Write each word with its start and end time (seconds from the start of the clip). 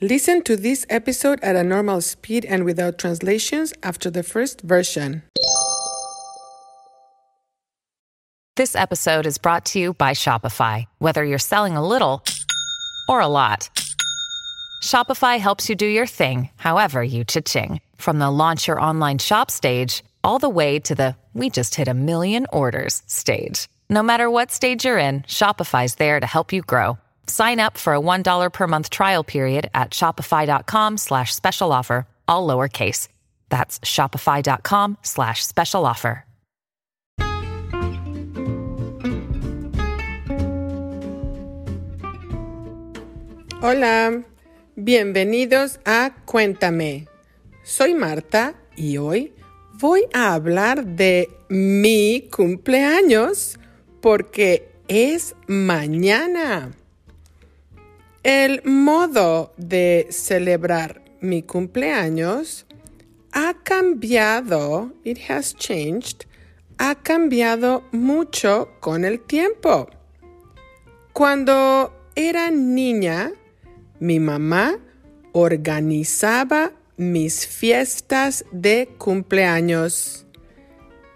Listen 0.00 0.42
to 0.42 0.56
this 0.56 0.84
episode 0.90 1.38
at 1.40 1.54
a 1.54 1.62
normal 1.62 2.00
speed 2.00 2.44
and 2.44 2.64
without 2.64 2.98
translations 2.98 3.72
after 3.84 4.10
the 4.10 4.24
first 4.24 4.60
version. 4.62 5.22
This 8.56 8.74
episode 8.74 9.24
is 9.24 9.38
brought 9.38 9.66
to 9.66 9.78
you 9.78 9.94
by 9.94 10.10
Shopify. 10.10 10.86
Whether 10.98 11.24
you're 11.24 11.38
selling 11.38 11.76
a 11.76 11.86
little 11.86 12.24
or 13.08 13.20
a 13.20 13.28
lot, 13.28 13.70
Shopify 14.82 15.38
helps 15.38 15.68
you 15.68 15.76
do 15.76 15.86
your 15.86 16.06
thing, 16.08 16.50
however 16.56 17.02
you 17.02 17.22
cha-ching. 17.24 17.80
From 17.96 18.18
the 18.18 18.32
launch 18.32 18.66
your 18.66 18.80
online 18.80 19.18
shop 19.18 19.48
stage, 19.48 20.02
all 20.24 20.40
the 20.40 20.48
way 20.48 20.80
to 20.80 20.96
the 20.96 21.16
we 21.34 21.50
just 21.50 21.76
hit 21.76 21.86
a 21.86 21.94
million 21.94 22.46
orders 22.52 23.02
stage. 23.06 23.68
No 23.88 24.02
matter 24.02 24.28
what 24.28 24.50
stage 24.50 24.84
you're 24.84 24.98
in, 24.98 25.22
Shopify's 25.22 25.94
there 25.96 26.18
to 26.18 26.26
help 26.26 26.52
you 26.52 26.62
grow. 26.62 26.98
Sign 27.26 27.60
up 27.60 27.76
for 27.76 27.94
a 27.94 28.00
$1 28.00 28.52
per 28.52 28.66
month 28.66 28.90
trial 28.90 29.24
period 29.24 29.70
at 29.74 29.90
shopify.com 29.90 30.96
slash 30.98 31.34
special 31.34 31.72
offer, 31.72 32.06
all 32.26 32.46
lowercase. 32.46 33.08
That's 33.48 33.78
shopify.com 33.80 34.98
slash 35.02 35.44
special 35.44 35.86
offer. 35.86 36.24
Hola, 43.66 44.22
bienvenidos 44.76 45.78
a 45.86 46.10
Cuéntame. 46.26 47.08
Soy 47.62 47.94
Marta 47.94 48.54
y 48.76 48.98
hoy 48.98 49.32
voy 49.80 50.06
a 50.12 50.34
hablar 50.34 50.84
de 50.84 51.30
mi 51.48 52.28
cumpleaños 52.30 53.58
porque 54.02 54.70
es 54.86 55.34
mañana. 55.46 56.72
El 58.24 58.62
modo 58.64 59.52
de 59.58 60.06
celebrar 60.08 61.02
mi 61.20 61.42
cumpleaños 61.42 62.64
ha 63.32 63.52
cambiado, 63.62 64.94
it 65.04 65.18
has 65.28 65.54
changed, 65.54 66.24
ha 66.78 66.94
cambiado 66.94 67.84
mucho 67.92 68.70
con 68.80 69.04
el 69.04 69.20
tiempo. 69.20 69.90
Cuando 71.12 71.92
era 72.14 72.50
niña, 72.50 73.30
mi 74.00 74.20
mamá 74.20 74.78
organizaba 75.32 76.72
mis 76.96 77.46
fiestas 77.46 78.46
de 78.52 78.88
cumpleaños. 78.96 80.24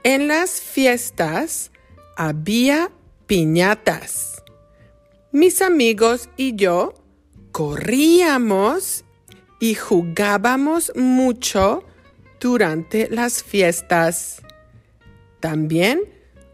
En 0.03 0.29
las 0.29 0.61
fiestas 0.61 1.71
había 2.19 2.91
piñatas. 3.27 4.38
Mis 5.33 5.61
amigos 5.61 6.31
y 6.39 6.57
yo 6.57 6.95
corríamos 7.53 9.05
y 9.61 9.75
jugábamos 9.75 10.91
mucho 10.95 11.85
durante 12.41 13.11
las 13.11 13.43
fiestas. 13.43 14.41
También 15.41 16.01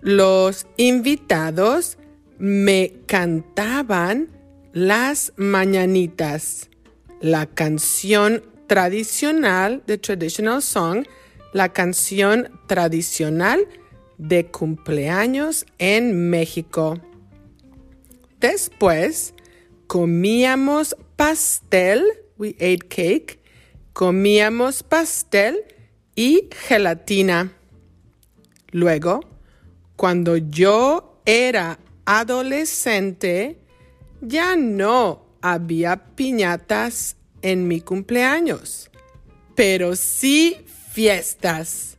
los 0.01 0.67
invitados 0.77 1.99
me 2.39 2.95
cantaban 3.07 4.29
las 4.73 5.33
mañanitas, 5.37 6.69
la 7.21 7.47
canción 7.47 8.43
tradicional, 8.67 9.83
the 9.87 9.99
traditional 9.99 10.61
song, 10.61 11.07
la 11.53 11.69
canción 11.69 12.51
tradicional 12.67 13.69
de 14.19 14.47
cumpleaños 14.47 15.65
en 15.79 16.29
México. 16.29 16.99
Después 18.45 19.33
comíamos 19.87 20.95
pastel, 21.17 22.05
we 22.37 22.51
ate 22.57 22.87
cake, 22.87 23.41
comíamos 23.95 24.83
pastel 24.83 25.65
y 26.15 26.51
gelatina. 26.53 27.57
Luego, 28.71 29.21
cuando 29.97 30.37
yo 30.37 31.23
era 31.25 31.79
adolescente, 32.05 33.57
ya 34.21 34.57
no 34.57 35.25
había 35.41 36.05
piñatas 36.15 37.17
en 37.41 37.67
mi 37.67 37.81
cumpleaños, 37.81 38.91
pero 39.55 39.97
sí 39.97 40.59
fiestas. 40.93 41.97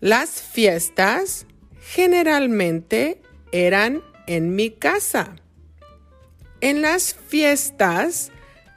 Las 0.00 0.40
fiestas 0.40 1.46
generalmente 1.82 3.20
eran 3.52 4.02
en 4.26 4.54
mi 4.54 4.70
casa. 4.70 5.36
En 6.60 6.82
las 6.82 7.14
fiestas 7.14 8.30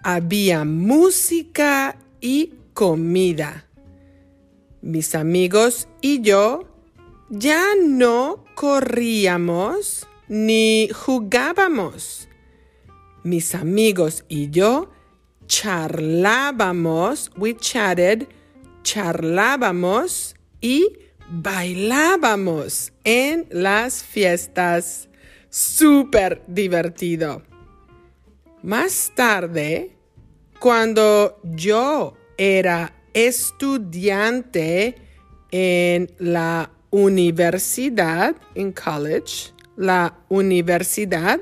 había 0.04 0.66
música 0.66 1.98
y 2.22 2.54
comida. 2.74 3.66
Mis 4.82 5.16
amigos 5.16 5.88
y 6.02 6.22
yo 6.22 6.68
ya 7.30 7.66
no 7.82 8.46
corríamos 8.56 10.08
ni 10.28 10.90
jugábamos. 10.94 12.28
Mis 13.24 13.56
amigos 13.56 14.24
y 14.28 14.50
yo 14.50 14.92
charlábamos, 15.48 17.32
we 17.38 17.56
chatted, 17.56 18.28
charlábamos 18.84 20.36
y 20.62 20.88
bailábamos 21.30 22.94
en 23.04 23.48
las 23.50 24.04
fiestas. 24.04 25.10
Súper 25.50 26.44
divertido. 26.48 27.42
Más 28.64 29.12
tarde, 29.16 29.96
cuando 30.60 31.40
yo 31.44 32.16
era 32.38 32.94
estudiante 33.14 34.96
en 35.52 36.12
la 36.20 36.72
universidad, 36.90 38.36
en 38.56 38.72
college, 38.72 39.54
la 39.76 40.20
universidad, 40.30 41.40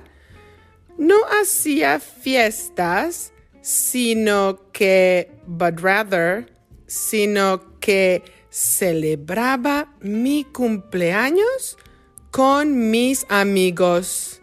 no 0.97 1.15
hacía 1.41 1.99
fiestas, 1.99 3.33
sino 3.61 4.71
que, 4.71 5.31
but 5.47 5.79
rather, 5.81 6.45
sino 6.85 7.79
que 7.79 8.23
celebraba 8.49 9.93
mi 9.99 10.45
cumpleaños 10.45 11.77
con 12.35 12.91
mis 12.91 13.25
amigos. 13.29 14.41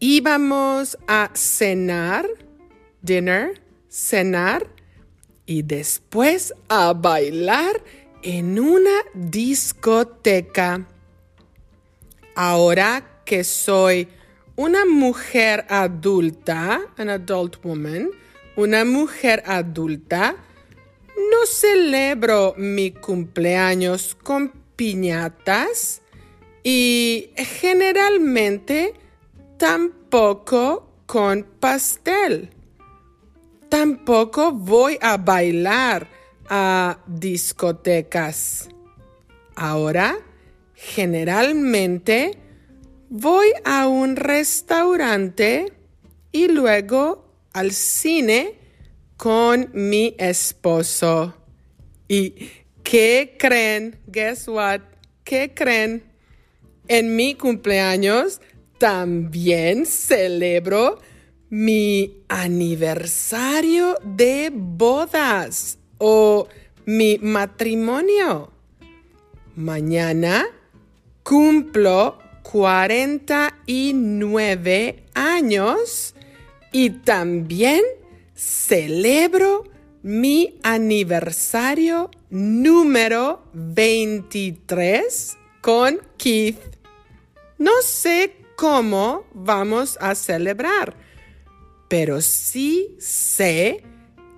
Íbamos 0.00 0.96
a 1.06 1.30
cenar, 1.34 2.26
dinner, 3.02 3.60
cenar, 3.90 4.66
y 5.44 5.60
después 5.60 6.54
a 6.70 6.94
bailar 6.94 7.84
en 8.22 8.58
una 8.58 9.02
discoteca. 9.12 10.88
Ahora 12.34 13.20
que 13.26 13.44
soy 13.44 14.08
una 14.56 14.86
mujer 14.86 15.66
adulta, 15.68 16.80
an 16.96 17.10
adult 17.10 17.62
woman, 17.62 18.08
una 18.56 18.86
mujer 18.86 19.42
adulta, 19.44 20.34
no 21.14 21.44
celebro 21.44 22.54
mi 22.56 22.90
cumpleaños 22.90 24.14
con 24.14 24.50
piñatas 24.76 26.01
y 26.62 27.30
generalmente 27.36 28.94
tampoco 29.58 30.88
con 31.06 31.44
pastel. 31.60 32.50
Tampoco 33.68 34.52
voy 34.52 34.98
a 35.00 35.16
bailar 35.16 36.08
a 36.48 36.98
discotecas. 37.06 38.68
Ahora, 39.54 40.18
generalmente, 40.74 42.38
voy 43.08 43.48
a 43.64 43.88
un 43.88 44.16
restaurante 44.16 45.72
y 46.32 46.48
luego 46.48 47.24
al 47.52 47.72
cine 47.72 48.54
con 49.16 49.70
mi 49.72 50.14
esposo. 50.18 51.34
¿Y 52.08 52.50
qué 52.82 53.36
creen? 53.38 53.98
Guess 54.06 54.48
what? 54.48 54.80
¿Qué 55.24 55.52
creen? 55.54 56.11
En 56.88 57.14
mi 57.16 57.34
cumpleaños 57.34 58.40
también 58.78 59.86
celebro 59.86 61.00
mi 61.48 62.24
aniversario 62.28 63.96
de 64.02 64.50
bodas 64.52 65.78
o 65.98 66.48
mi 66.86 67.18
matrimonio. 67.18 68.50
Mañana 69.54 70.46
cumplo 71.22 72.18
49 72.42 75.04
años 75.14 76.16
y 76.72 76.90
también 76.90 77.80
celebro 78.34 79.64
mi 80.02 80.58
aniversario 80.62 82.10
número 82.30 83.44
23 83.52 85.36
con 85.62 86.00
Keith. 86.18 86.58
No 87.56 87.70
sé 87.82 88.36
cómo 88.56 89.24
vamos 89.32 89.96
a 90.00 90.14
celebrar, 90.14 90.94
pero 91.88 92.20
sí 92.20 92.96
sé 92.98 93.82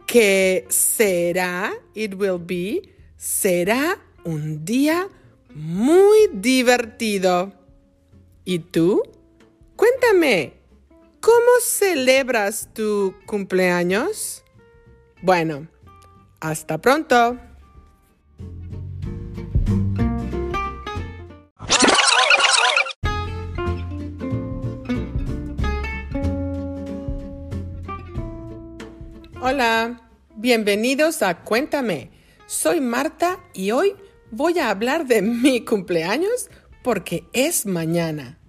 que 0.06 0.66
será, 0.68 1.72
it 1.94 2.14
will 2.14 2.38
be, 2.38 2.94
será 3.16 3.98
un 4.24 4.64
día 4.64 5.08
muy 5.54 6.28
divertido. 6.32 7.52
¿Y 8.44 8.58
tú? 8.58 9.02
Cuéntame, 9.76 10.52
¿cómo 11.20 11.60
celebras 11.62 12.68
tu 12.74 13.14
cumpleaños? 13.26 14.44
Bueno, 15.22 15.68
hasta 16.40 16.78
pronto. 16.78 17.38
Hola, 29.54 30.00
bienvenidos 30.34 31.22
a 31.22 31.44
Cuéntame. 31.44 32.10
Soy 32.44 32.80
Marta 32.80 33.38
y 33.52 33.70
hoy 33.70 33.94
voy 34.32 34.58
a 34.58 34.68
hablar 34.68 35.06
de 35.06 35.22
mi 35.22 35.64
cumpleaños 35.64 36.50
porque 36.82 37.22
es 37.32 37.64
mañana. 37.64 38.40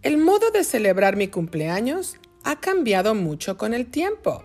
El 0.00 0.16
modo 0.16 0.50
de 0.50 0.64
celebrar 0.64 1.16
mi 1.16 1.28
cumpleaños 1.28 2.16
ha 2.44 2.60
cambiado 2.60 3.14
mucho 3.14 3.58
con 3.58 3.74
el 3.74 3.88
tiempo. 3.90 4.42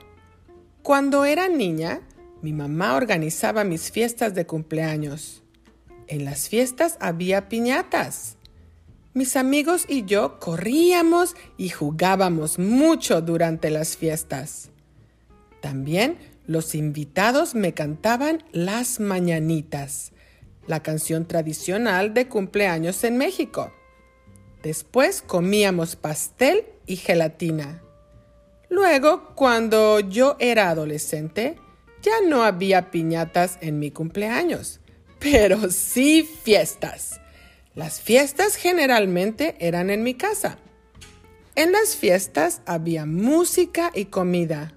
Cuando 0.84 1.24
era 1.24 1.48
niña, 1.48 2.02
mi 2.42 2.52
mamá 2.52 2.96
organizaba 2.96 3.64
mis 3.64 3.90
fiestas 3.90 4.36
de 4.36 4.46
cumpleaños. 4.46 5.42
En 6.08 6.26
las 6.26 6.50
fiestas 6.50 6.98
había 7.00 7.48
piñatas. 7.48 8.36
Mis 9.14 9.38
amigos 9.38 9.86
y 9.88 10.04
yo 10.04 10.38
corríamos 10.42 11.38
y 11.56 11.70
jugábamos 11.70 12.60
mucho 12.60 13.22
durante 13.22 13.70
las 13.70 13.96
fiestas. 13.96 14.72
También 15.62 16.18
los 16.46 16.76
invitados 16.76 17.56
me 17.56 17.74
cantaban 17.74 18.44
las 18.52 19.00
mañanitas, 19.00 20.14
la 20.66 20.82
canción 20.82 21.28
tradicional 21.28 22.14
de 22.14 22.28
cumpleaños 22.28 23.04
en 23.04 23.18
México. 23.18 23.72
Después 24.64 25.22
comíamos 25.22 25.96
pastel 25.96 26.66
y 26.86 26.96
gelatina. 26.96 27.82
Luego, 28.70 29.34
cuando 29.36 30.00
yo 30.00 30.36
era 30.40 30.70
adolescente, 30.70 31.58
ya 32.02 32.22
no 32.28 32.44
había 32.44 32.92
piñatas 32.92 33.58
en 33.62 33.80
mi 33.80 33.92
cumpleaños, 33.92 34.80
pero 35.20 35.70
sí 35.70 36.24
fiestas. 36.24 37.20
Las 37.76 38.02
fiestas 38.02 38.56
generalmente 38.56 39.56
eran 39.60 39.90
en 39.90 40.04
mi 40.04 40.16
casa. 40.16 40.58
En 41.56 41.72
las 41.72 41.96
fiestas 41.96 42.62
había 42.66 43.06
música 43.06 43.92
y 43.94 44.06
comida. 44.06 44.77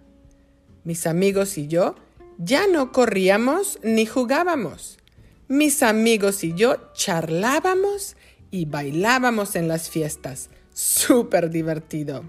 Mis 0.85 1.07
amigos 1.07 1.59
y 1.59 1.69
yo 1.69 1.97
ya 2.39 2.67
no 2.67 2.91
corríamos 2.91 3.79
ni 3.83 4.07
jugábamos. 4.07 4.99
Mis 5.49 5.83
amigos 5.83 6.43
y 6.45 6.55
yo 6.55 6.93
charlábamos 6.95 8.17
y 8.51 8.65
bailábamos 8.65 9.57
en 9.57 9.69
las 9.69 9.91
fiestas. 9.91 10.49
Súper 10.73 11.51
divertido. 11.51 12.25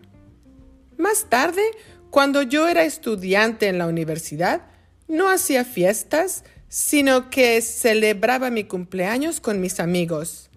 Más 0.98 1.30
tarde, 1.30 1.62
cuando 2.10 2.42
yo 2.42 2.68
era 2.68 2.84
estudiante 2.84 3.68
en 3.68 3.78
la 3.78 3.88
universidad, 3.88 4.64
no 5.08 5.30
hacía 5.30 5.64
fiestas, 5.64 6.44
sino 6.68 7.30
que 7.30 7.62
celebraba 7.62 8.50
mi 8.50 8.66
cumpleaños 8.66 9.40
con 9.40 9.62
mis 9.62 9.80
amigos. 9.80 10.50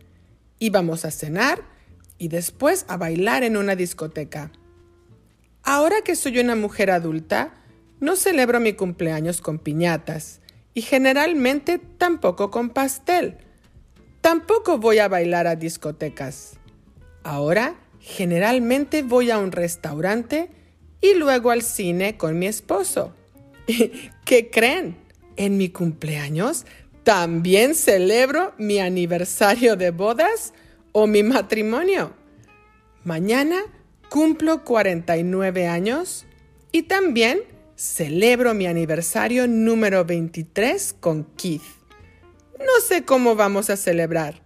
Íbamos 0.58 1.04
a 1.04 1.10
cenar 1.10 1.62
y 2.18 2.28
después 2.28 2.84
a 2.88 2.96
bailar 2.96 3.44
en 3.44 3.56
una 3.56 3.76
discoteca. 3.76 4.50
Ahora 5.62 6.02
que 6.04 6.16
soy 6.16 6.38
una 6.40 6.56
mujer 6.56 6.90
adulta, 6.90 7.54
no 8.00 8.16
celebro 8.16 8.60
mi 8.60 8.72
cumpleaños 8.72 9.40
con 9.40 9.58
piñatas 9.58 10.40
y 10.74 10.82
generalmente 10.82 11.78
tampoco 11.78 12.50
con 12.50 12.70
pastel. 12.70 13.38
Tampoco 14.20 14.78
voy 14.78 14.98
a 14.98 15.08
bailar 15.08 15.46
a 15.46 15.56
discotecas. 15.56 16.54
Ahora 17.22 17.76
generalmente 18.00 19.02
voy 19.02 19.30
a 19.30 19.38
un 19.38 19.52
restaurante 19.52 20.50
y 21.00 21.14
luego 21.14 21.50
al 21.50 21.62
cine 21.62 22.16
con 22.16 22.38
mi 22.38 22.46
esposo. 22.46 23.14
¿Qué 24.24 24.50
creen? 24.50 24.96
En 25.36 25.56
mi 25.56 25.68
cumpleaños 25.68 26.64
también 27.04 27.74
celebro 27.74 28.54
mi 28.56 28.78
aniversario 28.78 29.76
de 29.76 29.90
bodas 29.90 30.54
o 30.92 31.06
mi 31.06 31.22
matrimonio. 31.22 32.14
Mañana 33.04 33.60
cumplo 34.08 34.64
49 34.64 35.66
años 35.66 36.24
y 36.72 36.84
también 36.84 37.42
celebro 37.76 38.54
mi 38.54 38.66
aniversario 38.66 39.46
número 39.46 40.04
23 40.04 40.94
con 41.00 41.24
Keith. 41.36 41.62
No 42.58 42.80
sé 42.86 43.04
cómo 43.04 43.34
vamos 43.34 43.70
a 43.70 43.76
celebrar, 43.76 44.42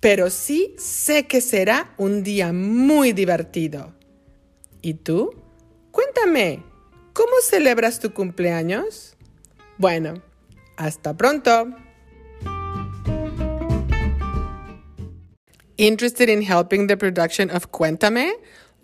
pero 0.00 0.30
sí 0.30 0.74
sé 0.78 1.26
que 1.26 1.40
será 1.40 1.94
un 1.96 2.22
día 2.22 2.52
muy 2.52 3.12
divertido. 3.12 3.94
¿Y 4.82 4.94
tú? 4.94 5.34
Cuéntame, 5.90 6.62
¿cómo 7.12 7.32
celebras 7.42 7.98
tu 7.98 8.12
cumpleaños? 8.12 9.16
Bueno, 9.78 10.22
hasta 10.76 11.16
pronto. 11.16 11.74
Interested 15.78 16.28
in 16.28 16.42
helping 16.42 16.86
the 16.86 16.96
production 16.96 17.50
of 17.50 17.70
Cuéntame? 17.70 18.32